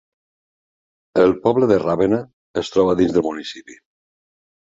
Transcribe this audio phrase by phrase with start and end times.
[1.23, 2.21] El poble de Ravenna
[2.63, 3.77] es troba dins del municipi.